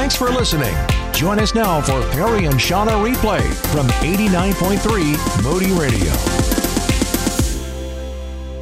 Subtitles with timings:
[0.00, 0.74] Thanks for listening.
[1.12, 6.10] Join us now for Perry and Shawna replay from 89.3 Moody Radio.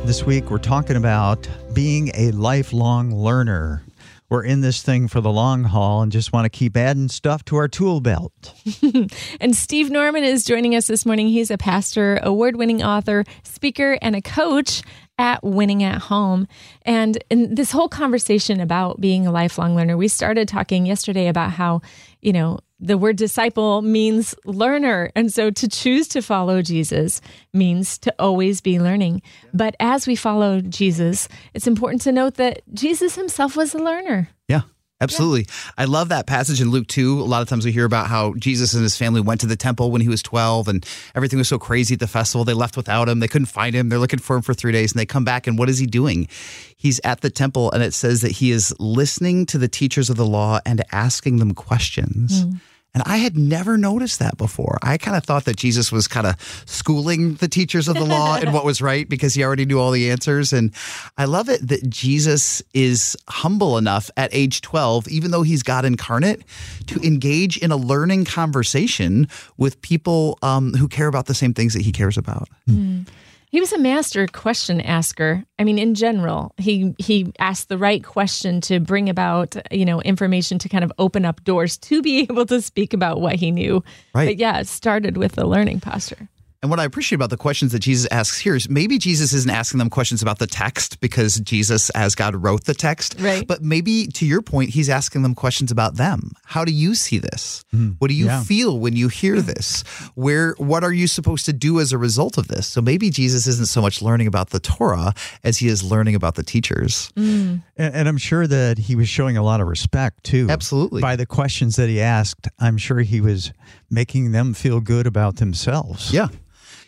[0.05, 3.85] This week, we're talking about being a lifelong learner.
[4.29, 7.45] We're in this thing for the long haul and just want to keep adding stuff
[7.45, 8.53] to our tool belt.
[9.41, 11.29] and Steve Norman is joining us this morning.
[11.29, 14.83] He's a pastor, award winning author, speaker, and a coach
[15.19, 16.47] at Winning at Home.
[16.83, 21.51] And in this whole conversation about being a lifelong learner, we started talking yesterday about
[21.51, 21.83] how,
[22.23, 25.11] you know, the word disciple means learner.
[25.17, 27.21] And so to choose to follow Jesus
[27.53, 29.23] means to always be learning.
[29.53, 34.29] But as we follow Jesus, it's important to note that Jesus himself was a learner.
[34.47, 34.63] Yeah.
[35.01, 35.43] Absolutely.
[35.43, 35.71] Yeah.
[35.79, 37.21] I love that passage in Luke 2.
[37.21, 39.57] A lot of times we hear about how Jesus and his family went to the
[39.57, 42.45] temple when he was 12 and everything was so crazy at the festival.
[42.45, 43.21] They left without him.
[43.21, 43.89] They couldn't find him.
[43.89, 45.47] They're looking for him for three days and they come back.
[45.47, 46.29] And what is he doing?
[46.77, 50.17] He's at the temple and it says that he is listening to the teachers of
[50.17, 52.45] the law and asking them questions.
[52.45, 52.61] Mm.
[52.95, 54.79] And I had never noticed that before.
[54.83, 56.35] I kind of thought that Jesus was kind of
[56.67, 59.91] schooling the teachers of the law and what was right because he already knew all
[59.91, 60.53] the answers.
[60.53, 60.73] And
[61.17, 65.85] I love it that Jesus is humble enough at age 12, even though he's God
[65.85, 66.43] incarnate,
[66.87, 71.75] to engage in a learning conversation with people um, who care about the same things
[71.75, 72.49] that he cares about.
[72.69, 73.07] Mm.
[73.51, 75.43] He was a master question asker.
[75.59, 80.03] I mean, in general, he he asked the right question to bring about, you know,
[80.03, 83.51] information to kind of open up doors to be able to speak about what he
[83.51, 83.83] knew.
[84.15, 84.27] Right.
[84.27, 86.29] But yeah, it started with the learning posture.
[86.61, 89.51] And what I appreciate about the questions that Jesus asks here is maybe Jesus isn't
[89.51, 93.15] asking them questions about the text because Jesus, as God, wrote the text.
[93.21, 93.47] Right.
[93.47, 96.33] But maybe to your point, he's asking them questions about them.
[96.45, 97.65] How do you see this?
[97.73, 98.43] Mm, what do you yeah.
[98.43, 99.83] feel when you hear this?
[100.17, 102.67] Where what are you supposed to do as a result of this?
[102.67, 105.15] So maybe Jesus isn't so much learning about the Torah
[105.45, 107.13] as he is learning about the teachers.
[107.17, 107.63] Mm.
[107.79, 110.49] And, and I'm sure that he was showing a lot of respect too.
[110.51, 111.01] Absolutely.
[111.01, 113.53] By the questions that he asked, I'm sure he was
[113.89, 116.13] making them feel good about themselves.
[116.13, 116.29] Yeah.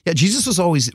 [0.07, 0.91] Yeah, Jesus was always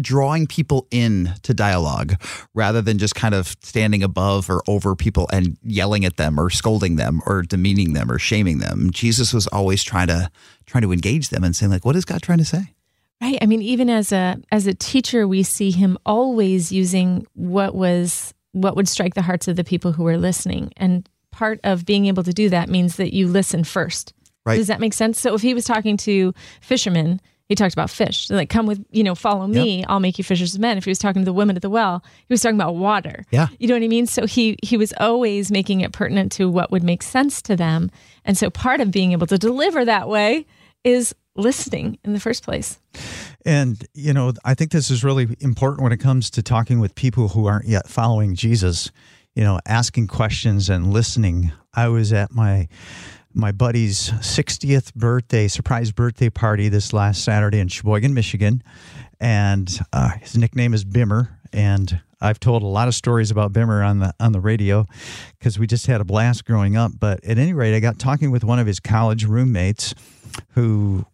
[0.00, 2.20] drawing people in to dialogue
[2.54, 6.50] rather than just kind of standing above or over people and yelling at them or
[6.50, 8.90] scolding them or demeaning them or shaming them.
[8.90, 10.30] Jesus was always trying to
[10.66, 12.74] trying to engage them and saying like what is God trying to say?
[13.20, 13.38] Right.
[13.40, 18.34] I mean even as a as a teacher we see him always using what was
[18.52, 22.06] what would strike the hearts of the people who were listening and part of being
[22.06, 24.12] able to do that means that you listen first.
[24.44, 24.56] Right.
[24.56, 25.20] Does that make sense?
[25.20, 28.30] So if he was talking to fishermen he talked about fish.
[28.30, 29.78] Like, come with, you know, follow me.
[29.78, 29.86] Yep.
[29.88, 30.78] I'll make you fishers of men.
[30.78, 33.24] If he was talking to the women at the well, he was talking about water.
[33.32, 33.48] Yeah.
[33.58, 34.06] You know what I mean?
[34.06, 37.90] So he he was always making it pertinent to what would make sense to them.
[38.24, 40.46] And so part of being able to deliver that way
[40.84, 42.78] is listening in the first place.
[43.44, 46.94] And, you know, I think this is really important when it comes to talking with
[46.94, 48.90] people who aren't yet following Jesus,
[49.34, 51.52] you know, asking questions and listening.
[51.74, 52.68] I was at my
[53.32, 58.60] my buddy's 60th birthday, surprise birthday party this last Saturday in Sheboygan, Michigan.
[59.20, 61.28] And uh, his nickname is Bimmer.
[61.52, 64.86] And I've told a lot of stories about Bimmer on the on the radio
[65.38, 66.92] because we just had a blast growing up.
[66.98, 69.94] But at any rate, I got talking with one of his college roommates
[70.50, 71.06] who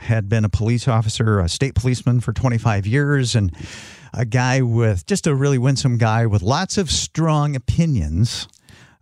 [0.00, 3.54] had been a police officer, a state policeman for 25 years, and
[4.12, 8.48] a guy with just a really winsome guy with lots of strong opinions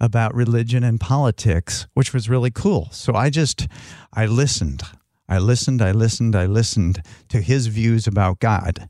[0.00, 2.88] about religion and politics, which was really cool.
[2.92, 3.66] So I just,
[4.12, 4.82] I listened.
[5.28, 8.88] I listened, I listened, I listened to his views about God.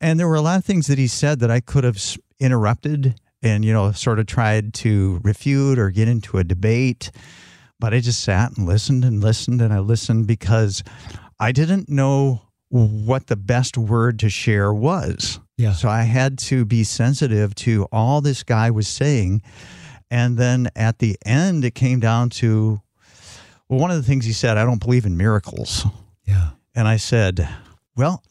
[0.00, 2.02] And there were a lot of things that he said that I could have
[2.40, 7.12] interrupted and, you know, sort of tried to refute or get into a debate.
[7.78, 10.82] But I just sat and listened and listened and I listened because
[11.38, 15.40] I didn't know what the best word to share was.
[15.56, 15.72] Yeah.
[15.72, 19.42] So I had to be sensitive to all this guy was saying
[20.10, 22.80] and then at the end, it came down to
[23.68, 25.84] well, one of the things he said, I don't believe in miracles.
[26.24, 26.50] Yeah.
[26.74, 27.48] And I said,
[27.96, 28.22] well,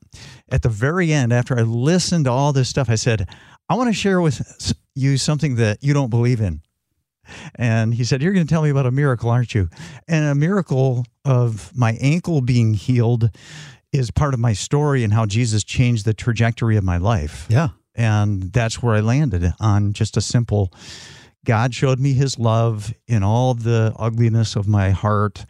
[0.49, 3.27] at the very end, after I listened to all this stuff, I said,
[3.67, 6.61] I want to share with you something that you don't believe in.
[7.55, 9.69] And he said, You're going to tell me about a miracle, aren't you?
[10.07, 13.29] And a miracle of my ankle being healed
[13.91, 17.47] is part of my story and how Jesus changed the trajectory of my life.
[17.49, 17.69] Yeah.
[17.95, 20.73] And that's where I landed on just a simple
[21.45, 25.45] God showed me his love in all the ugliness of my heart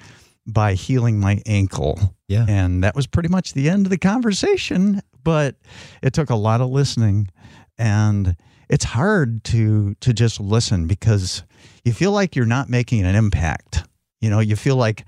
[0.46, 2.16] by healing my ankle.
[2.28, 2.46] Yeah.
[2.48, 5.56] And that was pretty much the end of the conversation, but
[6.04, 7.30] it took a lot of listening
[7.78, 8.36] and
[8.70, 11.44] it's hard to to just listen because
[11.86, 13.84] you feel like you're not making an impact.
[14.20, 15.06] You know, you feel like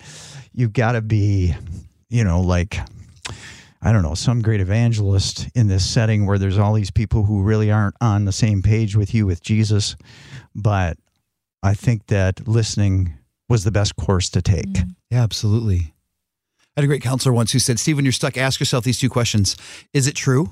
[0.53, 1.55] you've got to be,
[2.09, 2.77] you know, like
[3.81, 7.43] I don't know, some great evangelist in this setting where there's all these people who
[7.43, 9.95] really aren't on the same page with you with Jesus.
[10.55, 10.97] But
[11.63, 13.13] I think that listening
[13.49, 14.65] was the best course to take.
[14.67, 14.95] Mm.
[15.09, 15.93] Yeah, absolutely.
[16.75, 18.99] I had a great counselor once who said, Steve, when you're stuck, ask yourself these
[18.99, 19.55] two questions.
[19.93, 20.49] Is it true?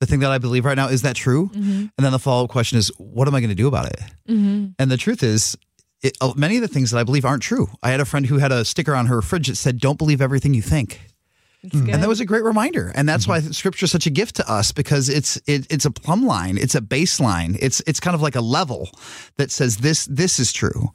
[0.00, 1.48] The thing that I believe right now, is that true?
[1.48, 1.86] Mm-hmm.
[1.96, 4.00] And then the follow up question is, what am I going to do about it?
[4.28, 4.68] Mm-hmm.
[4.78, 5.56] And the truth is,
[6.02, 7.68] it, uh, many of the things that I believe aren't true.
[7.82, 10.20] I had a friend who had a sticker on her fridge that said, Don't believe
[10.20, 11.00] everything you think.
[11.62, 11.88] It's good.
[11.88, 11.94] Mm.
[11.94, 12.92] And that was a great reminder.
[12.94, 13.46] And that's mm-hmm.
[13.46, 16.56] why scripture is such a gift to us because it's it, it's a plumb line,
[16.56, 17.58] it's a baseline.
[17.60, 18.90] It's it's kind of like a level
[19.36, 20.92] that says this this is true.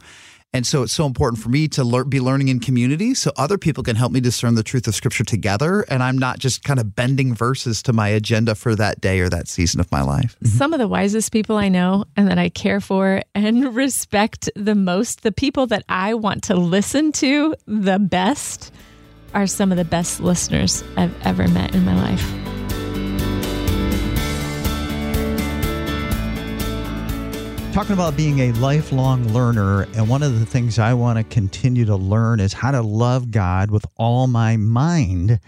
[0.53, 3.57] And so it's so important for me to lear- be learning in community so other
[3.57, 6.79] people can help me discern the truth of scripture together and I'm not just kind
[6.79, 10.35] of bending verses to my agenda for that day or that season of my life.
[10.35, 10.57] Mm-hmm.
[10.57, 14.75] some of the wisest people I know and that I care for and respect the
[14.75, 18.71] most, the people that I want to listen to the best,
[19.33, 22.42] are some of the best listeners I've ever met in my life.
[27.73, 31.85] Talking about being a lifelong learner, and one of the things I want to continue
[31.85, 35.39] to learn is how to love God with all my mind.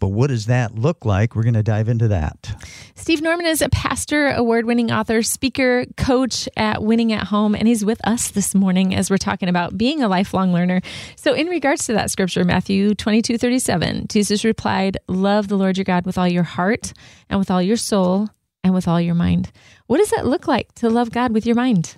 [0.00, 1.36] But what does that look like?
[1.36, 2.66] We're going to dive into that.
[2.96, 7.68] Steve Norman is a pastor, award winning author, speaker, coach at Winning at Home, and
[7.68, 10.80] he's with us this morning as we're talking about being a lifelong learner.
[11.14, 15.84] So, in regards to that scripture, Matthew 22 37, Jesus replied, Love the Lord your
[15.84, 16.92] God with all your heart
[17.30, 18.30] and with all your soul
[18.64, 19.52] and with all your mind.
[19.88, 21.96] What does that look like to love God with your mind?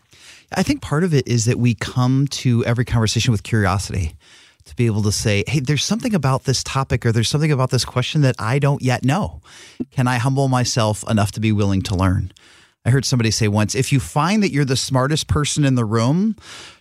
[0.57, 4.15] I think part of it is that we come to every conversation with curiosity
[4.65, 7.71] to be able to say, hey, there's something about this topic or there's something about
[7.71, 9.43] this question that I don't yet know.
[9.91, 12.33] Can I humble myself enough to be willing to learn?
[12.85, 15.85] I heard somebody say once if you find that you're the smartest person in the
[15.85, 16.37] room,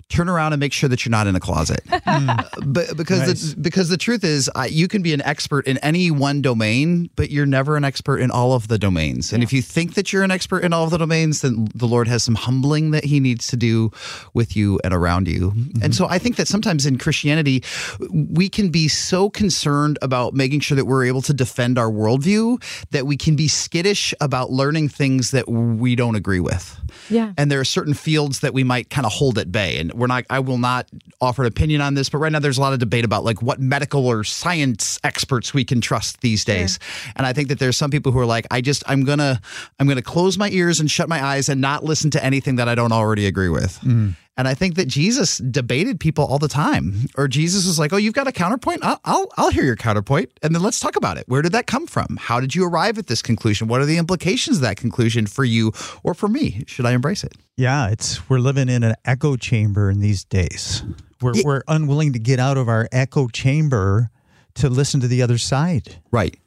[0.09, 1.81] turn around and make sure that you're not in a closet.
[2.65, 3.53] but because Nice.
[3.53, 7.09] the, because the truth is, uh, you can be an expert in any one domain,
[7.15, 9.31] but you're never an expert in all of the domains.
[9.31, 11.85] And if you think that you're an expert in all of the domains, then the
[11.87, 13.91] Lord has some humbling that He needs to do
[14.33, 15.53] with you and around you.
[15.81, 17.63] And so I think that sometimes in Christianity,
[18.09, 22.61] we can be so concerned about making sure that we're able to defend our worldview
[22.91, 26.79] that we can be skittish about learning things that we don't agree with.
[27.09, 27.33] Yeah.
[27.37, 29.77] And there are certain fields that we might kind of hold at bay.
[29.77, 30.87] And we're not, I will not
[31.21, 33.41] offer an opinion on this, but right now there's a lot of debate about like
[33.41, 36.79] what medical or science experts we can trust these days.
[37.15, 39.39] And I think that there's some people who are like, I just, I'm going to,
[39.79, 42.55] I'm going to close my ears and shut my eyes and not listen to anything
[42.55, 43.79] that I don't already agree with.
[43.81, 44.15] Mm.
[44.39, 47.09] And I think that Jesus debated people all the time.
[47.17, 48.79] Or Jesus was like, "Oh, you've got a counterpoint?
[48.85, 51.25] I'll, I'll I'll hear your counterpoint, and then let's talk about it.
[51.27, 52.15] Where did that come from?
[52.15, 53.67] How did you arrive at this conclusion?
[53.67, 56.63] What are the implications of that conclusion for you or for me?
[56.67, 60.83] Should I embrace it?" Yeah, it's we're living in an echo chamber in these days.
[61.21, 64.09] We're we're unwilling to get out of our echo chamber
[64.55, 65.97] to listen to the other side.
[66.11, 66.39] Right.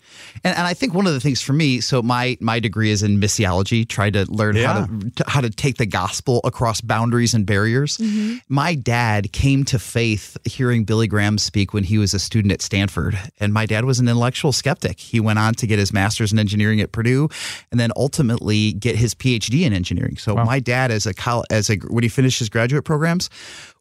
[0.44, 3.02] And, and I think one of the things for me, so my my degree is
[3.02, 7.46] in missiology, trying to learn how to, how to take the gospel across boundaries and
[7.46, 8.00] barriers.
[8.48, 12.62] My dad came to faith hearing Billy Graham speak when he was a student at
[12.62, 14.98] Stanford, and my dad was an intellectual skeptic.
[14.98, 17.28] He went on to get his master's in engineering at Purdue,
[17.70, 20.16] and then ultimately get his PhD in engineering.
[20.16, 21.14] So my dad, as a
[21.50, 23.30] as a when he finished his graduate programs,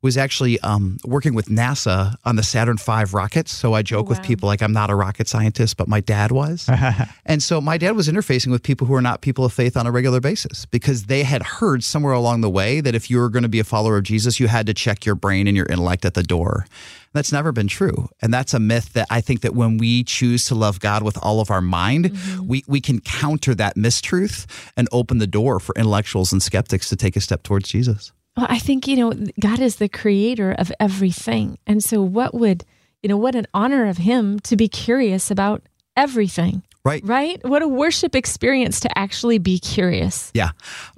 [0.01, 3.51] was actually um, working with NASA on the Saturn V rockets.
[3.51, 4.25] So I joke with wow.
[4.25, 6.69] people like I'm not a rocket scientist, but my dad was.
[7.25, 9.87] and so my dad was interfacing with people who are not people of faith on
[9.87, 13.29] a regular basis because they had heard somewhere along the way that if you were
[13.29, 15.67] going to be a follower of Jesus, you had to check your brain and your
[15.67, 16.65] intellect at the door.
[17.13, 18.09] That's never been true.
[18.21, 21.17] And that's a myth that I think that when we choose to love God with
[21.21, 22.47] all of our mind, mm-hmm.
[22.47, 26.95] we, we can counter that mistruth and open the door for intellectuals and skeptics to
[26.95, 28.11] take a step towards Jesus.
[28.37, 31.57] Well, I think, you know, God is the creator of everything.
[31.67, 32.63] And so, what would,
[33.03, 35.63] you know, what an honor of Him to be curious about
[35.95, 37.01] everything, Right.
[37.05, 37.39] right?
[37.47, 40.31] What a worship experience to actually be curious.
[40.33, 40.49] Yeah.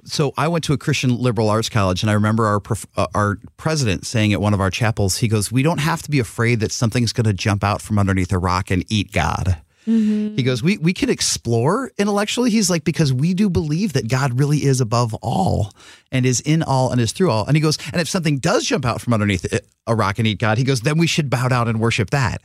[0.04, 3.06] So I went to a Christian liberal arts college, and I remember our prof- uh,
[3.14, 6.18] our president saying at one of our chapels, he goes, "We don't have to be
[6.20, 10.36] afraid that something's going to jump out from underneath a rock and eat God." Mm-hmm.
[10.36, 14.38] He goes, "We we can explore intellectually." He's like, because we do believe that God
[14.38, 15.72] really is above all
[16.10, 17.44] and is in all and is through all.
[17.46, 20.26] And he goes, and if something does jump out from underneath it- a rock and
[20.26, 22.40] eat God, he goes, then we should bow down and worship that.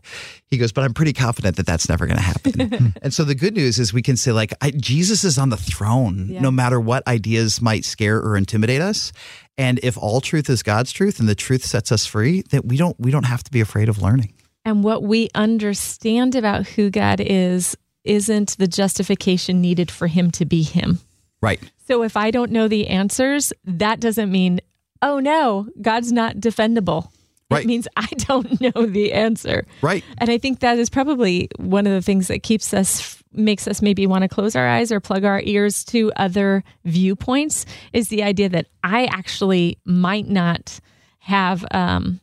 [0.47, 2.93] He goes, but I'm pretty confident that that's never going to happen.
[3.01, 5.55] and so the good news is we can say like, I, Jesus is on the
[5.55, 6.41] throne, Yeah.
[6.41, 9.13] no matter what ideas might scare or intimidate us.
[9.57, 12.75] And if all truth is God's truth and the truth sets us free, that we
[12.75, 14.33] don't we don't have to be afraid of learning.
[14.65, 20.45] And what we understand about who God is isn't the justification needed for Him to
[20.45, 20.99] be Him.
[21.41, 21.59] Right.
[21.87, 24.59] So, if I don't know the answers, that doesn't mean,
[25.01, 27.09] oh no, God's not defendable.
[27.49, 27.63] Right.
[27.63, 29.65] It means I don't know the answer.
[29.81, 30.03] Right.
[30.17, 33.81] And I think that is probably one of the things that keeps us, makes us
[33.81, 38.23] maybe want to close our eyes or plug our ears to other viewpoints is the
[38.23, 40.79] idea that I actually might not
[41.19, 42.19] have um,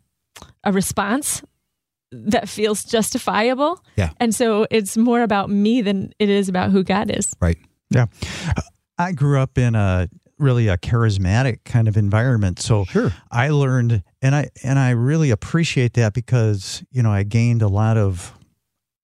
[0.62, 1.42] a response
[2.12, 3.82] that feels justifiable.
[3.96, 4.10] Yeah.
[4.20, 7.34] And so it's more about me than it is about who God is.
[7.40, 7.58] Right.
[7.90, 8.06] Yeah.
[8.98, 10.08] I grew up in a
[10.38, 12.60] really a charismatic kind of environment.
[12.60, 13.12] So Sure.
[13.30, 17.68] I learned and I and I really appreciate that because, you know, I gained a
[17.68, 18.32] lot of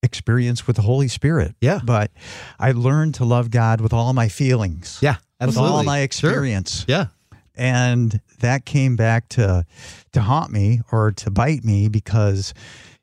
[0.03, 1.55] experience with the Holy Spirit.
[1.61, 1.81] Yeah.
[1.85, 2.11] But
[2.59, 4.99] I learned to love God with all my feelings.
[5.01, 5.17] Yeah.
[5.41, 6.05] With all my Sure.
[6.05, 6.85] experience.
[6.89, 7.07] Yeah.
[7.55, 9.65] and that came back to
[10.13, 12.55] to haunt me or to bite me because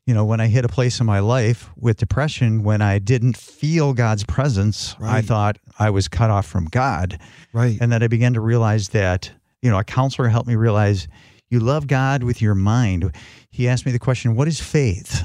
[0.06, 3.36] you know when i hit a place in my life with depression when i didn't
[3.36, 7.18] feel god's presence i thought i was cut off from god.
[7.52, 7.78] Right.
[7.80, 9.30] and then i began to realize that
[9.62, 11.06] you know a counselor helped me realize
[11.48, 13.12] you love god with your mind.
[13.50, 15.24] He asked me the question what is faith?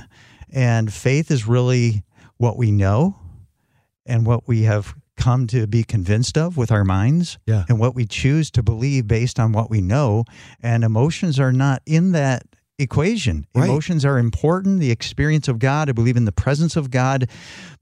[0.52, 2.04] And faith is really
[2.38, 3.16] what we know
[4.08, 7.66] and what we have come to be convinced of with our minds Yeah.
[7.70, 10.26] and what we choose to believe based on what we know.
[10.64, 12.44] And emotions are not in that
[12.78, 13.70] equation Right.
[13.70, 17.30] emotions are important the experience of god i believe in the presence of god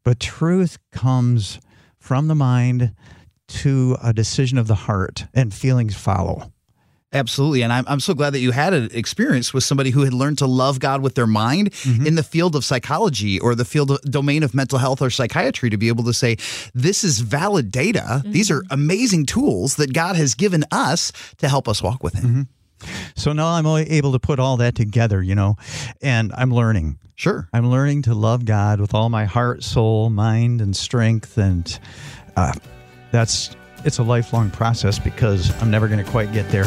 [0.04, 1.60] but truth comes
[2.00, 2.94] from the mind
[3.48, 6.52] to a decision of the heart and feelings follow
[7.14, 7.62] Absolutely.
[7.62, 10.40] And I'm, I'm so glad that you had an experience with somebody who had learned
[10.40, 12.08] to love God with their mind mm-hmm.
[12.08, 15.70] in the field of psychology or the field of domain of mental health or psychiatry
[15.70, 16.38] to be able to say,
[16.74, 18.24] this is valid data.
[18.26, 18.68] These mm-hmm.
[18.68, 22.24] are amazing tools that God has given us to help us walk with Him.
[22.24, 22.42] Mm-hmm.
[23.16, 25.56] So now i'm able to put all that together you know
[26.02, 27.48] and i'm learning Sure.
[27.54, 31.80] I'm learning to love God with all my heart, soul, mind, and strength, and
[32.36, 32.54] uh,
[33.12, 36.66] that's it's a lifelong process because I'm never going to quite get there.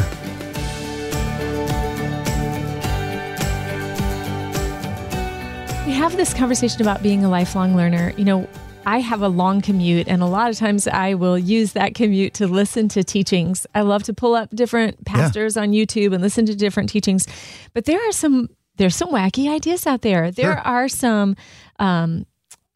[5.85, 8.13] We have this conversation about being a lifelong learner.
[8.17, 8.49] You know,
[8.87, 12.33] I have a long commute, and a lot of times I will use that commute
[12.35, 13.67] to listen to teachings.
[13.75, 17.27] I love to pull up different pastors on YouTube and listen to different teachings.
[17.73, 20.31] But there are some there's some wacky ideas out there.
[20.31, 20.59] There Sure.
[20.59, 21.35] are some
[21.79, 22.25] um,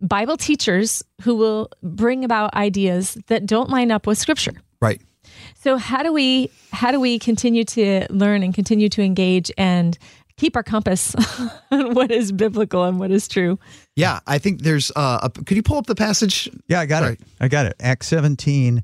[0.01, 4.53] Bible teachers who will bring about ideas that don't line up with Scripture.
[4.81, 4.99] Right.
[5.63, 9.97] So how do we how do we continue to learn and continue to engage and
[10.41, 11.15] keep our compass
[11.71, 13.59] on what is biblical and what is true?
[13.95, 14.19] Yeah.
[14.25, 16.49] I think there's, uh, a, could you pull up the passage?
[16.67, 17.13] Yeah, I got Sorry.
[17.13, 17.21] it.
[17.39, 17.75] I got it.
[17.79, 18.83] Acts 17,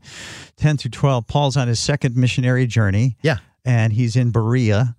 [0.56, 1.26] 10 through 12.
[1.26, 3.18] Paul's on his second missionary journey.
[3.24, 3.38] Yeah.
[3.66, 4.96] And he's in Berea.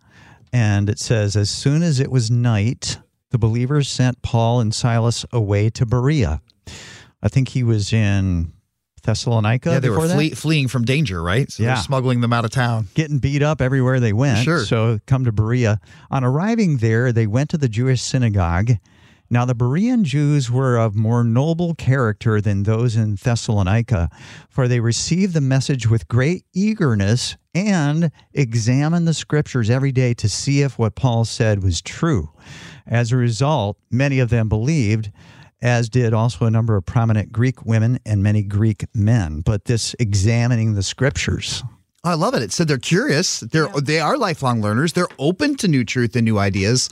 [0.53, 2.99] And it says, As soon as it was night,
[3.31, 6.41] the believers sent Paul and Silas away to Berea.
[7.23, 8.53] I think he was in
[9.09, 9.71] Thessalonica.
[9.71, 9.81] yeah.
[9.81, 10.37] They were that?
[10.37, 11.51] fleeing from danger, right?
[11.51, 11.75] So Yeah.
[11.75, 12.89] they're smuggling them out of town.
[12.95, 14.45] getting beat up everywhere they went.
[14.45, 14.65] Sure.
[14.67, 15.81] So come to Berea.
[16.11, 18.73] On arriving there, they went to the Jewish synagogue.
[19.31, 24.09] Now the Berean Jews were of more noble character than those in Thessalonica,
[24.49, 30.29] for they received the message with great eagerness and examined the scriptures every day to
[30.29, 32.31] see if what Paul said was true.
[32.87, 35.11] As a result, many of them believed,
[35.61, 39.41] as did also a number of prominent Greek women and many Greek men.
[39.41, 41.63] But this examining the scriptures.
[42.05, 42.43] I love it.
[42.43, 43.41] It said they're curious.
[43.41, 44.93] They're they are lifelong learners.
[44.93, 46.89] They're open to new truth and new ideas,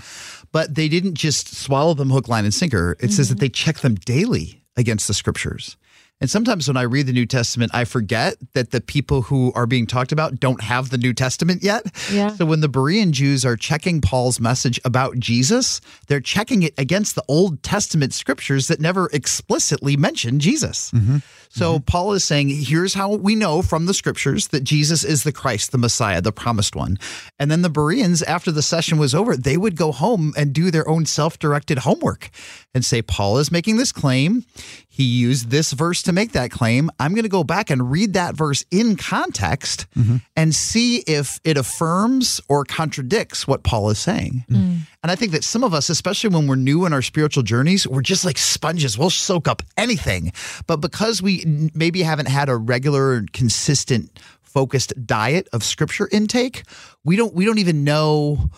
[0.52, 2.96] but they didn't just swallow them hook, line, and sinker.
[3.00, 3.34] It says mm-hmm.
[3.34, 5.76] that they check them daily against the scriptures.
[6.18, 9.66] And sometimes when I read the New Testament, I forget that the people who are
[9.66, 11.84] being talked about don't have the New Testament yet.
[12.10, 12.28] Yeah.
[12.28, 17.16] So when the Berean Jews are checking Paul's message about Jesus, they're checking it against
[17.16, 20.90] the Old Testament scriptures that never explicitly mention Jesus.
[20.92, 21.18] Mm-hmm.
[21.56, 21.84] So mm-hmm.
[21.84, 25.72] Paul is saying, here's how we know from the scriptures that Jesus is the Christ,
[25.72, 26.98] the Messiah, the promised one.
[27.38, 30.70] And then the Bereans, after the session was over, they would go home and do
[30.70, 32.28] their own self directed homework
[32.74, 34.44] and say, Paul is making this claim.
[34.86, 36.90] He used this verse to make that claim.
[37.00, 40.16] I'm going to go back and read that verse in context mm-hmm.
[40.36, 44.44] and see if it affirms or contradicts what Paul is saying.
[44.50, 44.80] Mm.
[45.02, 47.86] And I think that some of us, especially when we're new in our spiritual journeys,
[47.86, 48.98] we're just like sponges.
[48.98, 50.32] We'll soak up anything.
[50.66, 56.62] But because we maybe haven't had a regular, consistent, focused diet of scripture intake,
[57.04, 58.50] we don't we don't even know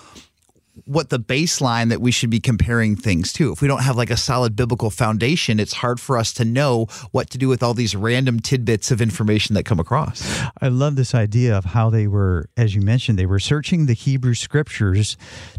[0.85, 3.53] what the baseline that we should be comparing things to.
[3.53, 6.87] If we don't have like a solid biblical foundation, it's hard for us to know
[7.11, 10.41] what to do with all these random tidbits of information that come across.
[10.61, 13.93] I love this idea of how they were, as you mentioned, they were searching the
[13.93, 15.17] Hebrew scriptures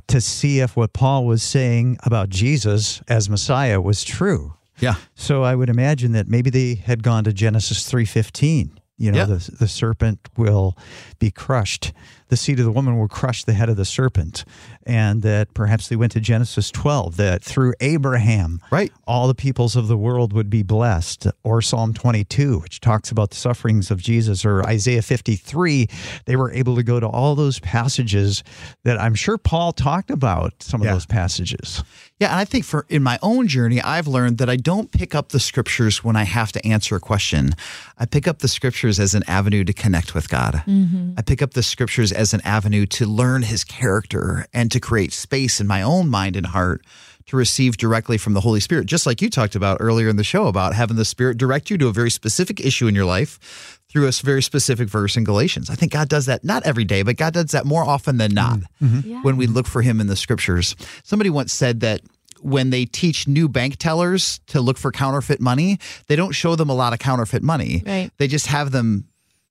[0.07, 4.53] to see if what Paul was saying about Jesus as Messiah was true.
[4.79, 4.95] Yeah.
[5.15, 9.25] So I would imagine that maybe they had gone to Genesis 3:15 You know, Yeah.
[9.25, 10.77] the, the serpent will
[11.19, 11.93] be crushed.
[12.29, 14.45] The seed of the woman will crush the head of the serpent.
[14.85, 18.91] And that perhaps they went to Genesis 12, that through Abraham, Right.
[19.05, 21.27] all the peoples of the world would be blessed.
[21.43, 25.87] Or Psalm 22, which talks about the sufferings of Jesus, or Isaiah 53.
[26.25, 28.43] They were able to go to all those passages
[28.83, 30.93] that I'm sure Paul talked about, some of Yeah.
[30.93, 31.83] those passages.
[32.19, 35.13] Yeah, and I think for in my own journey, I've learned that I don't pick
[35.15, 37.53] up the scriptures when I have to answer a question.
[37.97, 40.63] I pick up the scriptures as an avenue to connect with God.
[40.67, 41.13] Mm-hmm.
[41.17, 45.13] I pick up the scriptures as an avenue to learn his character and to create
[45.13, 46.85] space in my own mind and heart
[47.27, 48.87] to receive directly from the Holy Spirit.
[48.87, 51.77] Just like you talked about earlier in the show about having the Spirit direct you
[51.77, 55.69] to a very specific issue in your life through a very specific verse in Galatians.
[55.69, 58.33] I think God does that not every day, but God does that more often than
[58.33, 58.85] not mm-hmm.
[58.85, 59.09] Mm-hmm.
[59.09, 59.21] Yeah.
[59.21, 60.75] when we look for him in the scriptures.
[61.03, 62.01] Somebody once said that
[62.41, 66.69] when they teach new bank tellers to look for counterfeit money, they don't show them
[66.69, 67.83] a lot of counterfeit money.
[67.85, 68.11] Right.
[68.17, 69.05] They just have them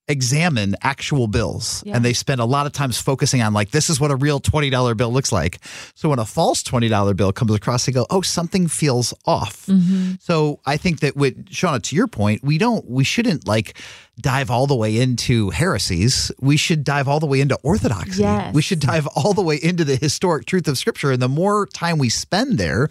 [0.08, 1.94] examine actual bills Yeah.
[1.96, 4.40] and they spend a lot of times focusing on like this is what a real
[4.40, 5.58] $20 bill looks like
[5.94, 10.12] so when a false $20 bill comes across they go oh something feels off Mm-hmm.
[10.20, 13.76] so i think that with shawna to your point we don't we shouldn't like
[14.20, 18.54] dive all the way into heresies we should dive all the way into orthodoxy Yes.
[18.54, 21.66] we should dive all the way into the historic truth of scripture and the more
[21.66, 22.88] time we spend there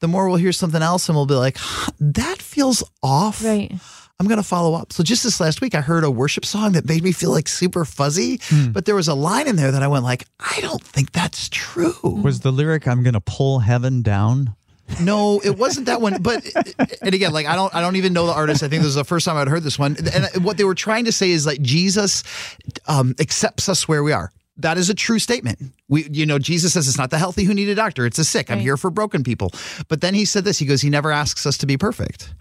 [0.00, 1.58] the more we'll hear something else and we'll be like
[2.00, 3.72] that feels off Right.
[4.20, 4.92] I'm going to follow up.
[4.92, 7.48] So just this last week, I heard a worship song that made me feel like
[7.48, 8.40] super fuzzy,
[8.72, 11.48] but there was a line in there that I went like, I don't think that's
[11.48, 11.94] true.
[12.02, 14.54] Was the lyric, I'm going to pull heaven down?
[15.00, 16.22] No, it wasn't that one.
[16.22, 16.46] But
[17.02, 18.62] and again, like I don't, I don't even know the artist.
[18.62, 19.96] I think this is the first time I'd heard this one.
[20.14, 22.22] And what they were trying to say is like Jesus
[22.86, 24.30] um, accepts us where we are.
[24.58, 25.58] That is a true statement.
[25.88, 28.24] We, you know, Jesus says it's not the healthy who need a doctor; it's the
[28.24, 28.50] sick.
[28.50, 29.50] I'm here for broken people.
[29.88, 30.58] But then he said this.
[30.58, 32.32] He goes, he never asks us to be perfect.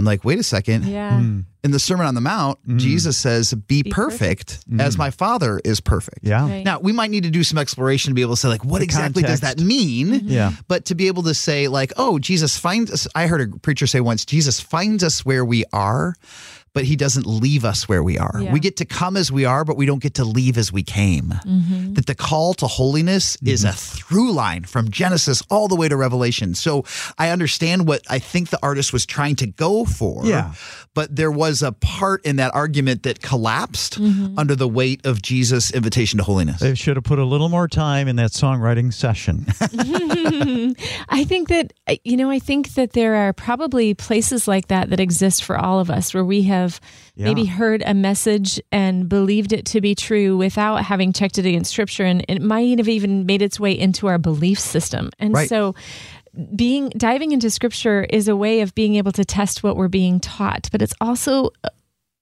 [0.00, 0.86] I'm like, wait a second.
[0.86, 1.18] Yeah.
[1.20, 1.40] Hmm.
[1.62, 2.78] In the Sermon on the Mount, hmm.
[2.78, 4.80] Jesus says, "Be, Be perfect, hmm.
[4.80, 6.48] as my Father is perfect." Yeah.
[6.48, 6.64] Right.
[6.64, 8.78] Now, we might need to do some exploration to be able to say, like, what
[8.78, 9.66] The exactly does that context.
[9.66, 10.06] mean?
[10.08, 10.28] Mm-hmm.
[10.28, 10.52] Yeah.
[10.68, 13.06] But to be able to say, like, oh, Jesus finds us.
[13.14, 16.14] I heard a preacher say once, Jesus finds us where we are,
[16.72, 18.38] but he doesn't leave us where we are.
[18.40, 18.52] Yeah.
[18.52, 20.82] We get to come as we are, but we don't get to leave as we
[20.82, 21.34] came.
[21.44, 21.94] Mm-hmm.
[21.94, 25.96] That the call to holiness is a through line from Genesis all the way to
[25.96, 26.54] Revelation.
[26.54, 26.84] So
[27.18, 30.24] I understand what I think the artist was trying to go for.
[30.26, 30.54] Yeah.
[30.94, 34.38] But there was a part in that argument that collapsed Mm-hmm.
[34.38, 36.60] under the weight of Jesus' invitation to holiness.
[36.60, 39.46] They should have put a little more time in that songwriting session.
[41.08, 41.72] I think that,
[42.04, 45.80] you know, I think that there are probably places like that that exist for all
[45.80, 46.59] of us where we have
[47.14, 47.26] Yeah.
[47.26, 51.72] maybe heard a message and believed it to be true without having checked it against
[51.72, 52.04] scripture.
[52.04, 55.10] And it might have even made its way into our belief system.
[55.18, 55.48] And Right.
[55.48, 55.74] so,
[56.54, 60.20] being diving into scripture is a way of being able to test what we're being
[60.20, 61.68] taught, but it's also uh,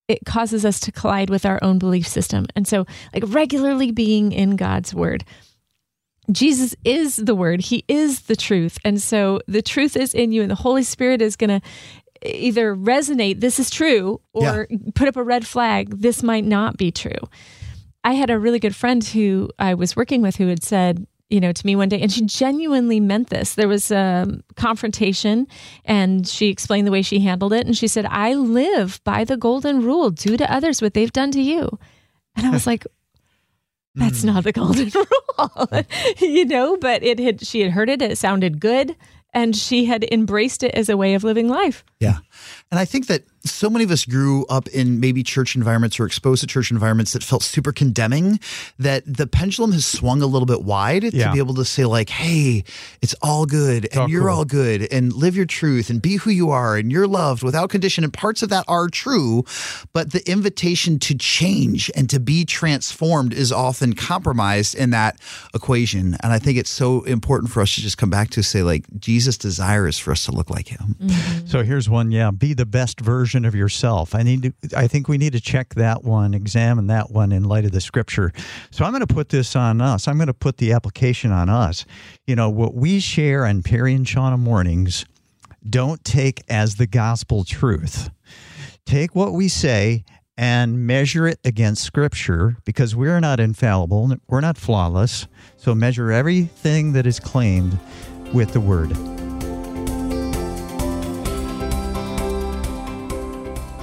[0.09, 2.47] it causes us to collide with our own belief system.
[2.57, 5.25] And so, like regularly being in God's word.
[6.31, 7.61] Jesus is the word.
[7.63, 8.79] He is the truth.
[8.85, 11.61] And so the truth is in you and the Holy Spirit is going to
[12.25, 16.91] either resonate this is true or put up a red flag this might not be
[16.91, 17.29] true.
[18.05, 21.41] I had a really good friend who I was working with who had said, you
[21.41, 23.55] know, to me one day, and she genuinely meant this.
[23.55, 25.47] There was a confrontation,
[25.85, 27.67] and she explained the way she handled it.
[27.67, 31.31] And she said, I live by the golden rule do to others what they've done
[31.33, 31.79] to you.
[32.35, 32.87] And I was like,
[33.95, 34.29] that's hmm.
[34.29, 34.91] not the golden
[35.39, 35.85] rule,
[36.19, 38.97] you know, but it had, she had heard it, it sounded good,
[39.39, 41.85] and she had embraced it as a way of living life.
[42.01, 42.19] Yeah.
[42.71, 46.05] And I think that so many of us grew up in maybe church environments or
[46.05, 48.41] exposed to church environments that felt super condemning
[48.79, 52.11] that the pendulum has swung a little bit wide to be able to say like,
[52.11, 52.65] Hey,
[53.01, 54.39] it's all good and all you're cool.
[54.39, 57.71] all good and live your truth and be who you are and you're loved without
[57.71, 58.05] condition.
[58.05, 59.45] And parts of that are true,
[59.93, 65.19] but the invitation to change and to be transformed is often compromised in that
[65.55, 66.17] equation.
[66.23, 68.85] And I think it's so important for us to just come back to say like,
[68.99, 70.97] Jesus' desire is for us to look like him.
[71.01, 71.47] Mm-hmm.
[71.47, 72.11] So here's one.
[72.11, 74.15] Yeah, be the best version of yourself.
[74.15, 74.77] I need to.
[74.77, 77.81] I think we need to check that one, examine that one in light of the
[77.81, 78.33] scripture.
[78.71, 80.07] So I'm going to put this on us.
[80.07, 81.87] I'm going to put the application on us.
[82.27, 85.07] You know what we share on Perry and Shawna mornings.
[85.69, 88.11] Don't take as the gospel truth.
[88.85, 90.05] Take what we say
[90.37, 94.13] and measure it against scripture because we're not infallible.
[94.29, 95.27] We're not flawless.
[95.57, 97.79] So measure everything that is claimed
[98.33, 99.18] with the word.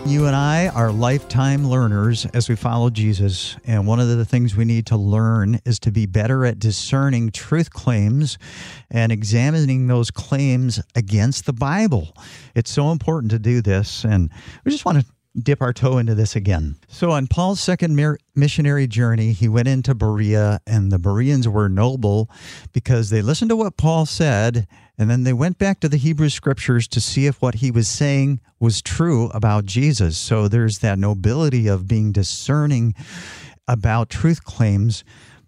[0.06, 3.58] You and I are lifetime learners as we follow Jesus.
[3.66, 7.32] And one of the things we need to learn is to be better at discerning
[7.32, 8.38] truth claims
[8.92, 12.16] and examining those claims against the Bible.
[12.54, 14.04] It's so important to do this.
[14.04, 14.30] And
[14.64, 15.06] we just want to
[15.42, 16.76] dip our toe into this again.
[16.88, 21.68] So, on Paul's second mir- missionary journey, he went into Berea, and the Bereans were
[21.68, 22.30] noble
[22.74, 26.30] because they listened to what Paul said, and then they went back to the Hebrew
[26.30, 30.18] scriptures to see if what he was saying was true about Jesus.
[30.18, 32.96] So, there's that nobility of being discerning
[33.68, 35.04] about truth claims.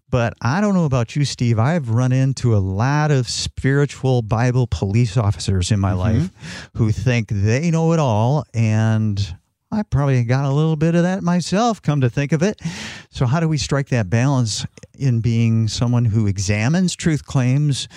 [0.10, 1.60] But I don't know about you, Steve.
[1.60, 5.99] I've run into a lot of spiritual Bible police officers in my mm-hmm.
[5.99, 8.45] life who think they know it all.
[8.53, 9.38] And
[9.69, 12.62] I probably got a little bit of that myself, come to think of it.
[13.10, 14.65] So, how do we strike that balance
[14.97, 17.88] in being someone who examines truth claims,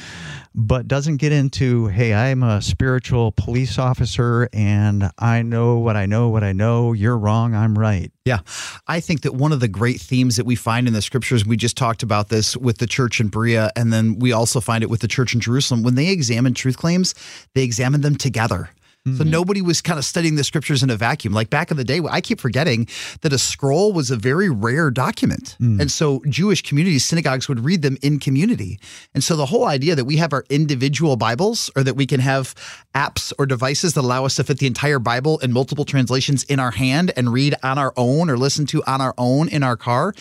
[0.55, 6.07] but doesn't get into, hey, I'm a spiritual police officer and I know what I
[6.07, 6.93] know, what I know.
[6.93, 7.55] You're wrong.
[7.55, 8.11] I'm right.
[8.25, 8.41] Yeah.
[8.87, 11.57] I think that one of the great themes that we find in the scriptures, we
[11.57, 14.91] just talked about this with the church in Berea, and then we also find it
[14.91, 15.83] with the church in Jerusalem.
[15.83, 17.15] When they examine truth claims,
[17.55, 18.71] they examine them together.
[19.07, 19.31] So mm-hmm.
[19.31, 21.33] nobody was kind of studying the scriptures in a vacuum.
[21.33, 22.87] Like back in the day, I keep forgetting
[23.23, 25.57] that a scroll was a very rare document.
[25.59, 25.81] Mm.
[25.81, 28.79] And so Jewish communities, synagogues would read them in community.
[29.15, 32.21] And so the whole idea that we have our individual Bibles or that we can
[32.21, 32.55] have
[32.95, 36.61] apps or devices that allow us to fit the entire Bible in multiple translations in
[36.61, 39.79] our hand and read on our own or listen to on our own in our
[39.79, 40.13] car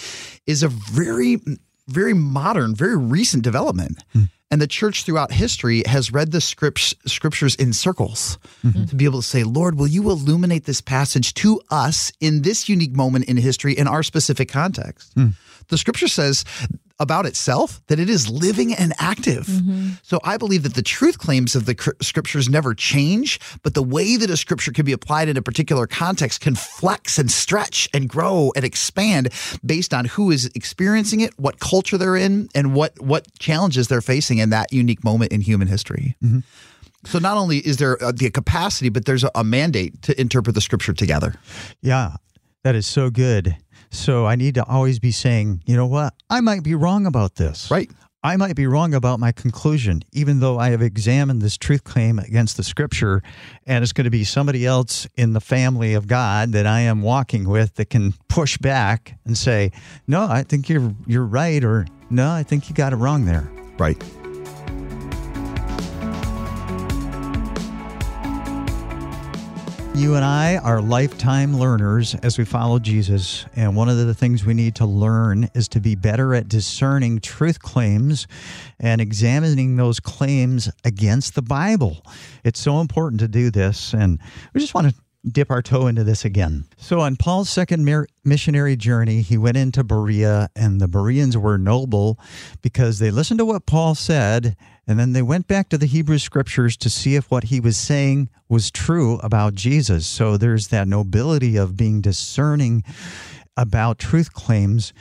[0.48, 1.42] is a very,
[1.90, 4.02] very modern, very recent development.
[4.14, 4.24] Hmm.
[4.52, 8.86] And the church throughout history has read the scripts, scriptures in circles mm-hmm.
[8.86, 12.68] to be able to say, Lord, will you illuminate this passage to us in this
[12.68, 15.16] unique moment in history in our specific context?
[15.16, 15.34] Mm.
[15.68, 16.46] The scripture says
[17.00, 19.48] about itself that it is living and active.
[20.04, 23.84] So I believe that the truth claims of the cr- scriptures never change, but the
[23.84, 27.88] way that a scripture can be applied in a particular context can flex and stretch
[27.94, 29.30] and grow and expand
[29.66, 34.02] based on who is experiencing it, what culture they're in, and what what challenges they're
[34.02, 36.16] facing in that unique moment in human history.
[37.06, 40.62] So not only is there uh, the capacity, but there's a mandate to interpret the
[40.62, 41.36] scripture together.
[41.82, 42.18] Yeah,
[42.64, 43.56] that is so good.
[43.92, 46.14] So I need to always be saying, you know what?
[46.30, 47.70] I might be wrong about this.
[47.72, 47.90] Right.
[48.22, 52.20] I might be wrong about my conclusion, even though I have examined this truth claim
[52.20, 53.24] against the scripture,
[53.66, 57.02] and it's going to be somebody else in the family of God that I am
[57.02, 59.72] walking with that can push back and say,
[60.06, 63.50] "No, I think you're you're right," or "No, I think you got it wrong there."
[63.78, 64.04] Right.
[70.00, 73.46] You and I are lifetime learners as we follow Jesus.
[73.58, 77.20] And one of the things we need to learn is to be better at discerning
[77.20, 78.26] truth claims
[78.80, 82.02] and examining those claims against the Bible.
[82.46, 83.94] It's so important to do this.
[83.94, 84.20] And
[84.54, 84.96] we just want to
[85.30, 86.64] dip our toe into this again.
[86.78, 92.18] So, on Paul's second missionary journey, he went into Berea, and the Bereans were noble
[92.62, 94.56] because they listened to what Paul said,
[94.90, 97.78] and then they went back to the Hebrew scriptures to see if what he was
[97.78, 100.08] saying was true about Jesus.
[100.08, 102.84] So, there's that nobility of being discerning
[103.56, 104.92] about truth claims.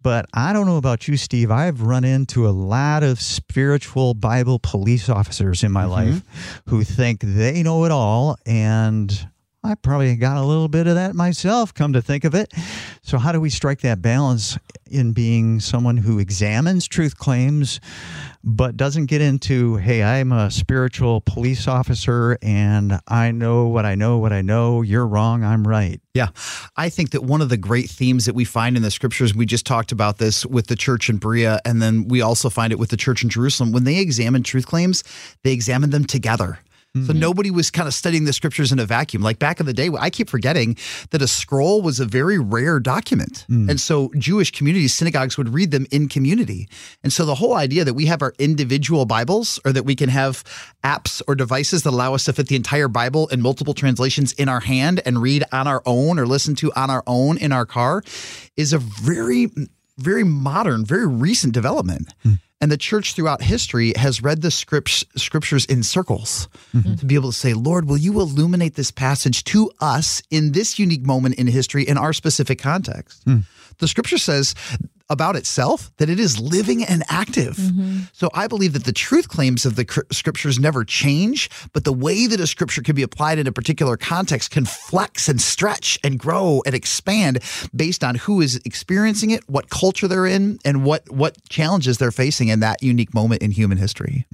[0.00, 1.50] But I don't know about you, Steve.
[1.50, 5.90] I've run into a lot of spiritual Bible police officers in my mm-hmm.
[5.90, 8.36] life who think they know it all.
[8.46, 9.28] And
[9.64, 12.52] I probably got a little bit of that myself, come to think of it.
[13.00, 14.58] So, how do we strike that balance
[14.90, 17.80] in being someone who examines truth claims,
[18.44, 23.94] but doesn't get into, hey, I'm a spiritual police officer and I know what I
[23.94, 24.82] know, what I know.
[24.82, 25.42] You're wrong.
[25.42, 25.98] I'm right.
[26.12, 26.28] Yeah.
[26.76, 29.46] I think that one of the great themes that we find in the scriptures, we
[29.46, 32.78] just talked about this with the church in Berea, and then we also find it
[32.78, 33.72] with the church in Jerusalem.
[33.72, 35.02] When they examine truth claims,
[35.42, 36.58] they examine them together.
[36.94, 37.18] So mm-hmm.
[37.18, 39.20] nobody was kind of studying the scriptures in a vacuum.
[39.20, 40.76] Like back in the day, I keep forgetting
[41.10, 43.46] that a scroll was a very rare document.
[43.50, 43.68] Mm.
[43.68, 46.68] And so Jewish communities, synagogues would read them in community.
[47.02, 50.08] And so the whole idea that we have our individual Bibles or that we can
[50.08, 50.44] have
[50.84, 54.48] apps or devices that allow us to fit the entire Bible in multiple translations in
[54.48, 57.66] our hand and read on our own or listen to on our own in our
[57.66, 58.04] car
[58.56, 59.50] is a very,
[59.98, 62.14] very modern, very recent development.
[62.22, 62.34] Hmm.
[62.64, 66.94] And the church throughout history has read the scripts, scriptures in circles mm-hmm.
[66.94, 70.78] to be able to say, Lord, will you illuminate this passage to us in this
[70.78, 73.22] unique moment in history in our specific context?
[73.24, 73.40] Hmm.
[73.80, 74.54] The scripture says
[75.10, 77.58] about itself that it is living and active.
[78.12, 81.92] So I believe that the truth claims of the cr- scriptures never change, but the
[81.92, 85.98] way that a scripture can be applied in a particular context can flex and stretch
[86.02, 87.40] and grow and expand
[87.76, 92.10] based on who is experiencing it, what culture they're in, and what what challenges they're
[92.10, 94.26] facing in that unique moment in human history.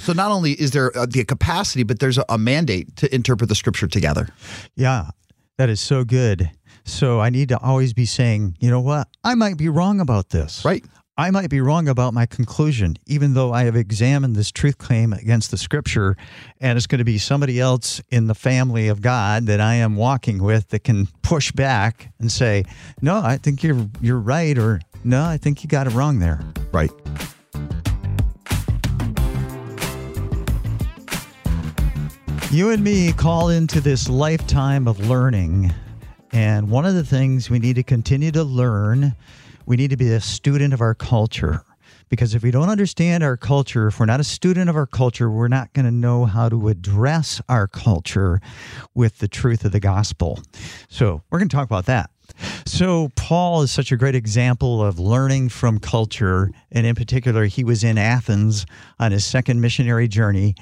[0.00, 3.54] So not only is there uh, the capacity, but there's a mandate to interpret the
[3.54, 4.28] scripture together.
[4.76, 5.10] Yeah,
[5.56, 6.50] that is so good.
[6.88, 9.08] So I need to always be saying, you know what?
[9.22, 10.64] I might be wrong about this.
[10.64, 10.82] Right.
[11.18, 15.12] I might be wrong about my conclusion, even though I have examined this truth claim
[15.12, 16.16] against the scripture,
[16.60, 19.96] and it's going to be somebody else in the family of God that I am
[19.96, 22.64] walking with that can push back and say,
[23.02, 26.40] "No, I think you're you're right," or "No, I think you got it wrong there."
[26.72, 26.90] Right.
[32.50, 35.74] You and me call into this lifetime of learning.
[36.32, 39.14] And one of the things we need to continue to learn,
[39.66, 41.62] we need to be a student of our culture.
[42.10, 45.30] Because if we don't understand our culture, if we're not a student of our culture,
[45.30, 48.40] we're not going to know how to address our culture
[48.94, 50.40] with the truth of the gospel.
[50.88, 52.10] So we're going to talk about that.
[52.66, 56.50] So, Paul is such a great example of learning from culture.
[56.70, 58.66] And in particular, he was in Athens
[58.98, 60.54] on his second missionary journey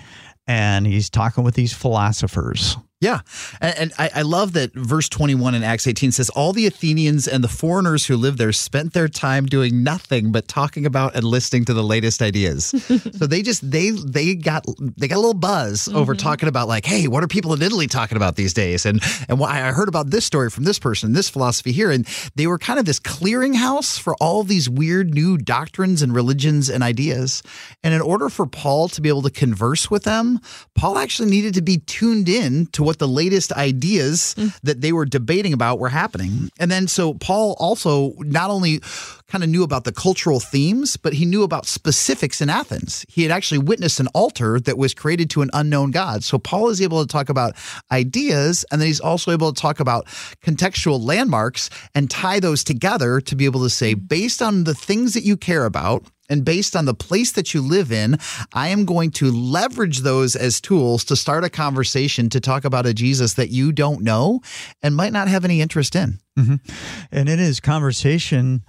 [0.46, 2.76] and he's talking with these philosophers.
[2.98, 3.20] Yeah.
[3.60, 7.28] And, and I, I, love that verse 21 in Acts 18 says, All the Athenians
[7.28, 11.22] and the foreigners who lived there spent their time doing nothing but talking about and
[11.22, 12.64] listening to the latest ideas.
[13.18, 14.64] so they just they they got
[14.96, 15.96] they got a little buzz mm-hmm.
[15.98, 18.86] over talking about like, hey, what are people in Italy talking about these days?
[18.86, 21.90] And and why I heard about this story from this person, this philosophy here.
[21.90, 26.70] And they were kind of this clearinghouse for all these weird new doctrines and religions
[26.70, 27.42] and ideas.
[27.82, 30.40] And in order for Paul to be able to converse with them,
[30.74, 34.56] Paul actually needed to be tuned in to what the latest ideas mm.
[34.62, 36.48] that they were debating about were happening.
[36.60, 38.80] And then so Paul also not only
[39.28, 43.04] kind of knew about the cultural themes, but he knew about specifics in Athens.
[43.08, 46.22] He had actually witnessed an altar that was created to an unknown God.
[46.22, 47.54] So Paul is able to talk about
[47.90, 50.06] ideas, and then he's also able to talk about
[50.42, 55.14] contextual landmarks and tie those together to be able to say, based on the things
[55.14, 58.18] that you care about, and based on the place that you live in,
[58.52, 62.84] I am going to leverage those as tools to start a conversation to talk about
[62.84, 64.40] a Jesus that you don't know
[64.82, 66.18] and might not have any interest in.
[66.36, 66.56] Mm-hmm.
[67.12, 68.62] And in his conversation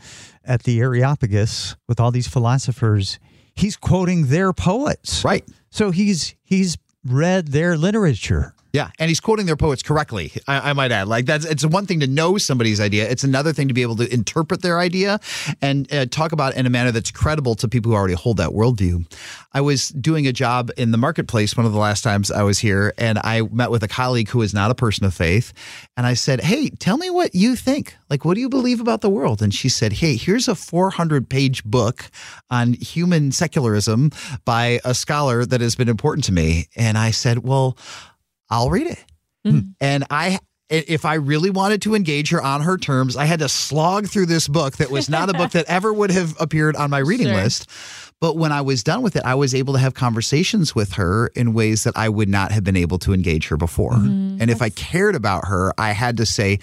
[0.48, 3.20] at the Areopagus with all these philosophers,
[3.54, 5.24] he's quoting their poets.
[5.24, 5.46] Right.
[5.70, 8.56] So he's he's read their literature.
[8.78, 10.32] Yeah, and he's quoting their poets correctly.
[10.48, 13.52] I, I, might add, like that's it's one thing to know somebody's idea; it's another
[13.52, 15.20] thing to be able to interpret their idea
[15.63, 18.52] and uh, talk about in a manner that's credible to people who already hold that
[18.52, 19.12] worldview.
[19.52, 22.60] I was doing a job in the marketplace one of the last times I was
[22.60, 25.54] here, and I met with a colleague who is not a person of faith,
[25.98, 27.96] and I said, "Hey, tell me what you think.
[28.12, 31.63] Like, what do you believe about the world?" And she said, "Hey, here's a 400-page
[31.63, 32.12] book
[32.52, 34.12] on human secularism
[34.46, 37.76] by a scholar that has been important to me." And I said, "Well."
[38.50, 39.04] I'll read it.
[39.46, 39.70] Mm-hmm.
[39.80, 43.48] And I if I really wanted to engage her on her terms, I had to
[43.48, 46.90] slog through this book that was not a book that ever would have appeared on
[46.90, 47.36] my reading sure.
[47.36, 47.70] list.
[48.20, 51.28] But when I was done with it, I was able to have conversations with her
[51.36, 53.94] in ways that I would not have been able to engage her before.
[53.94, 54.42] Mm-hmm.
[54.42, 56.60] And if I cared about her, I had to say,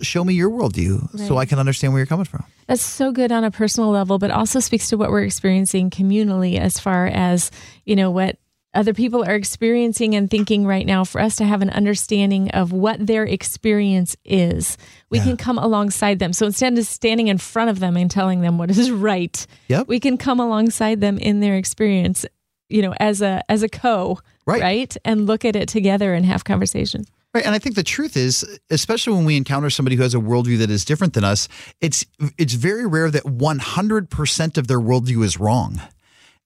[0.00, 1.28] show me your worldview right.
[1.28, 2.44] so I can understand where you're coming from.
[2.66, 6.58] That's so good on a personal level, but also speaks to what we're experiencing communally
[6.58, 7.50] as far as,
[7.84, 8.38] you know, what
[8.74, 12.72] other people are experiencing and thinking right now for us to have an understanding of
[12.72, 14.76] what their experience is.
[15.10, 15.24] We yeah.
[15.24, 16.32] can come alongside them.
[16.32, 19.88] So instead of standing in front of them and telling them what is right, yep.
[19.88, 22.26] we can come alongside them in their experience,
[22.68, 24.60] you know, as a as a co, right.
[24.60, 24.96] right?
[25.04, 27.10] And look at it together and have conversations.
[27.34, 30.18] Right, and I think the truth is, especially when we encounter somebody who has a
[30.18, 31.48] worldview that is different than us,
[31.80, 32.06] it's
[32.38, 35.80] it's very rare that one hundred percent of their worldview is wrong.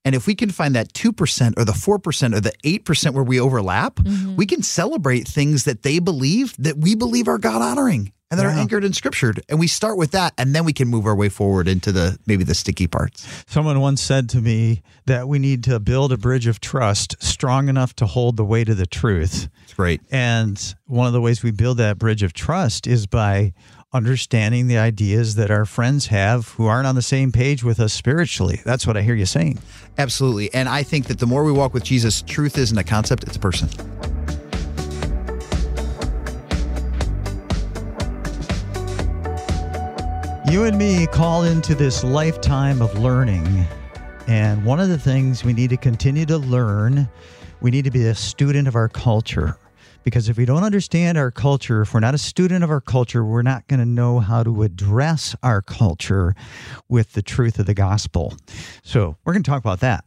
[0.05, 3.39] And if we can find that 2% or the 4% or the 8% where we
[3.39, 4.35] overlap, mm-hmm.
[4.35, 8.43] we can celebrate things that they believe that we believe are God honoring and that
[8.43, 8.55] yeah.
[8.55, 9.33] are anchored in scripture.
[9.49, 12.17] And we start with that and then we can move our way forward into the
[12.27, 13.27] maybe the sticky parts.
[13.47, 17.69] Someone once said to me that we need to build a bridge of trust strong
[17.69, 19.49] enough to hold the weight of the truth.
[19.61, 20.01] That's great.
[20.11, 23.53] And one of the ways we build that bridge of trust is by
[23.91, 27.91] understanding the ideas that our friends have who aren't on the same page with us
[27.91, 28.61] spiritually.
[28.63, 29.57] That's what I hear you saying.
[29.97, 30.53] Absolutely.
[30.53, 33.35] And I think that the more we walk with Jesus, truth isn't a concept, it's
[33.35, 33.67] a person.
[40.51, 43.65] You and me call into this lifetime of learning.
[44.27, 47.09] And one of the things we need to continue to learn,
[47.61, 49.57] we need to be a student of our culture.
[50.03, 53.23] Because if we don't understand our culture, if we're not a student of our culture,
[53.23, 56.35] we're not going to know how to address our culture
[56.87, 58.33] with the truth of the gospel.
[58.83, 60.05] So we're going to talk about that.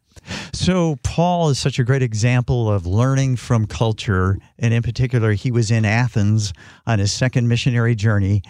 [0.52, 4.38] So, Paul is such a great example of learning from culture.
[4.58, 6.52] And in particular, he was in Athens
[6.86, 8.42] on his second missionary journey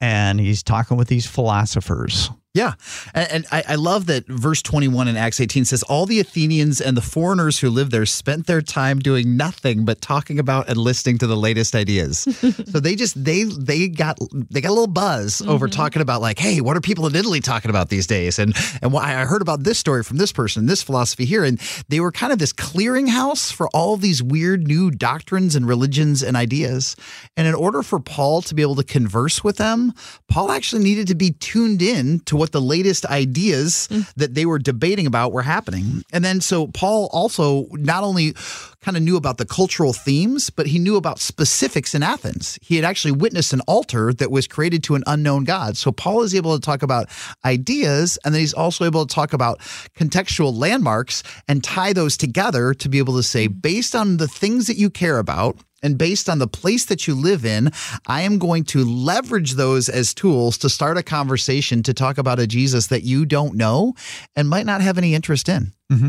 [0.00, 2.30] and he's talking with these philosophers.
[2.56, 2.72] Yeah.
[3.12, 6.80] And, and I, I, love that verse 21 in Acts 18 says, All the Athenians
[6.80, 10.78] and the foreigners who lived there spent their time doing nothing but talking about and
[10.78, 12.20] listening to the latest ideas.
[12.70, 15.50] so they just, they, they got, they got a little buzz mm-hmm.
[15.50, 18.38] over talking about like, hey, what are people in Italy talking about these days?
[18.38, 21.44] And, and why I heard about this story from this person, this philosophy here.
[21.44, 26.22] And they were kind of this clearinghouse for all these weird new doctrines and religions
[26.22, 26.96] and ideas.
[27.36, 29.92] And in order for Paul to be able to converse with them,
[30.26, 34.08] Paul actually needed to be tuned in to what what the latest ideas mm.
[34.14, 36.04] that they were debating about were happening.
[36.12, 38.34] And then so Paul also not only
[38.82, 42.56] kind of knew about the cultural themes, but he knew about specifics in Athens.
[42.62, 45.76] He had actually witnessed an altar that was created to an unknown God.
[45.76, 47.08] So Paul is able to talk about
[47.44, 49.58] ideas, and then he's also able to talk about
[49.98, 54.68] contextual landmarks and tie those together to be able to say, based on the things
[54.68, 55.56] that you care about,
[55.86, 57.70] and based on the place that you live in,
[58.08, 62.40] I am going to leverage those as tools to start a conversation to talk about
[62.40, 63.94] a Jesus that you don't know
[64.34, 65.72] and might not have any interest in.
[65.92, 66.08] Mm-hmm.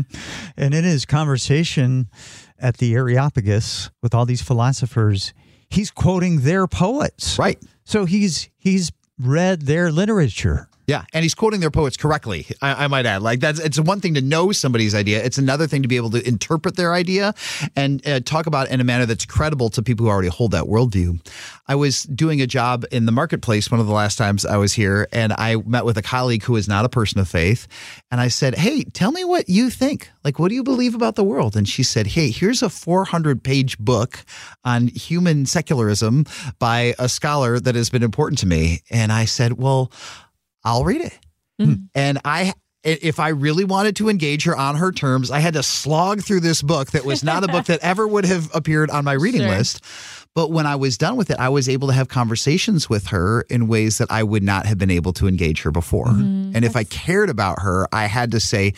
[0.56, 2.08] And in his conversation
[2.58, 5.32] at the Areopagus with all these philosophers,
[5.70, 7.38] he's quoting their poets.
[7.38, 7.62] Right.
[7.84, 10.67] So he's he's read their literature.
[10.88, 12.46] Yeah, and he's quoting their poets correctly.
[12.62, 15.66] I, I, might add, like that's it's one thing to know somebody's idea; it's another
[15.66, 17.34] thing to be able to interpret their idea
[17.76, 20.64] and uh, talk about in a manner that's credible to people who already hold that
[20.64, 21.20] worldview.
[21.66, 24.72] I was doing a job in the marketplace one of the last times I was
[24.72, 27.68] here, and I met with a colleague who is not a person of faith,
[28.10, 30.08] and I said, "Hey, tell me what you think.
[30.24, 33.42] Like, what do you believe about the world?" And she said, "Hey, here's a 400
[33.42, 34.24] page book
[34.64, 36.24] on human secularism
[36.58, 39.92] by a scholar that has been important to me," and I said, "Well."
[40.64, 41.18] I'll read it.
[41.60, 41.84] Mm-hmm.
[41.94, 42.52] And I
[42.84, 46.40] if I really wanted to engage her on her terms, I had to slog through
[46.40, 49.42] this book that was not a book that ever would have appeared on my reading
[49.42, 49.50] sure.
[49.50, 49.84] list.
[50.34, 53.42] But when I was done with it, I was able to have conversations with her
[53.42, 56.06] in ways that I would not have been able to engage her before.
[56.06, 56.52] Mm-hmm.
[56.54, 58.74] And if I cared about her, I had to say,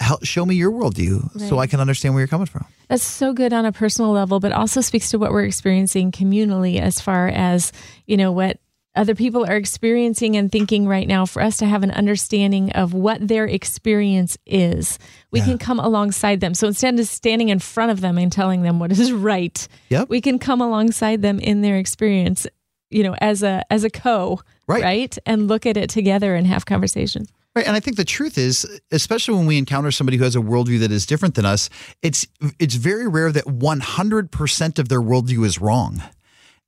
[0.00, 1.48] help, show me your worldview right.
[1.48, 2.66] so I can understand where you're coming from.
[2.88, 6.80] That's so good on a personal level, but also speaks to what we're experiencing communally
[6.80, 7.72] as far as,
[8.06, 8.58] you know, what
[8.94, 12.92] other people are experiencing and thinking right now for us to have an understanding of
[12.92, 14.98] what their experience is
[15.30, 15.46] we yeah.
[15.46, 18.78] can come alongside them so instead of standing in front of them and telling them
[18.78, 20.08] what is right yep.
[20.08, 22.46] we can come alongside them in their experience
[22.90, 24.82] you know as a as a co right.
[24.82, 28.38] right and look at it together and have conversations Right, and I think the truth
[28.38, 31.68] is, especially when we encounter somebody who has a worldview that is different than us,
[32.00, 32.26] it's
[32.58, 36.02] it's very rare that one hundred percent of their worldview is wrong.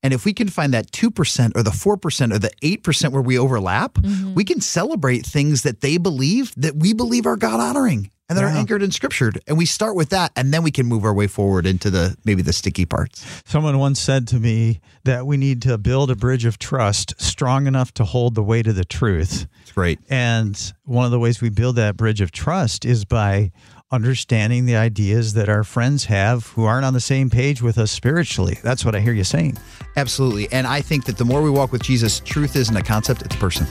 [0.05, 3.38] And if we can find that 2% or the 4% or the 8% where we
[3.38, 4.35] overlap, mm-hmm.
[4.35, 8.43] we can celebrate things that they believe that we believe are God honoring and that
[8.43, 8.55] yeah.
[8.55, 9.33] are anchored in scripture.
[9.47, 12.17] And we start with that and then we can move our way forward into the
[12.25, 13.25] maybe the sticky parts.
[13.47, 17.67] Someone once said to me that we need to build a bridge of trust strong
[17.67, 19.47] enough to hold the weight of the truth.
[19.61, 20.01] That's great.
[20.11, 23.53] And one of the ways we build that bridge of trust is by
[23.94, 27.90] understanding the ideas that our friends have who aren't on the same page with us
[27.90, 28.59] spiritually.
[28.62, 29.57] That's what I hear you saying.
[29.96, 30.52] Absolutely.
[30.52, 33.35] And I think that the more we walk with Jesus, truth isn't a concept, it's
[33.35, 33.66] a person.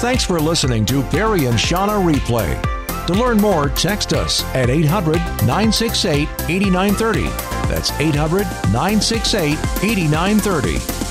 [0.00, 3.06] Thanks for listening to Perry and Shawna Replay.
[3.06, 7.22] To learn more, text us at 800 968 8930.
[7.68, 11.05] That's 800 968 8930